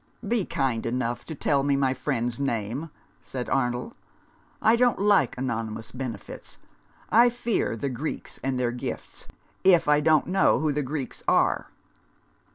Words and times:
"Be 0.27 0.45
kind 0.45 0.83
enough 0.87 1.25
to 1.25 1.35
tell 1.35 1.61
me 1.61 1.75
my 1.75 1.93
friend's 1.93 2.39
name," 2.39 2.89
said 3.21 3.47
Arnold." 3.47 3.93
I 4.59 4.75
don't 4.75 4.97
like 4.99 5.37
anonymous 5.37 5.91
benefits. 5.91 6.57
I 7.11 7.29
fear 7.29 7.75
the 7.77 7.87
Greeks 7.89 8.39
and 8.43 8.59
their 8.59 8.71
gifts, 8.71 9.27
if 9.63 9.87
I 9.87 9.99
don't 9.99 10.25
know 10.25 10.57
who 10.59 10.71
the 10.71 10.81
Greeks 10.81 11.21
are." 11.27 11.67